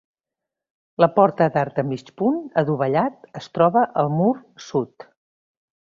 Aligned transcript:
La 1.03 1.09
porta 1.17 1.47
d'arc 1.57 1.77
de 1.81 1.85
mig 1.91 2.09
punt 2.23 2.41
adovellat 2.63 3.31
es 3.43 3.53
troba 3.59 3.87
al 4.05 4.11
mur 4.19 4.35
sud. 4.71 5.11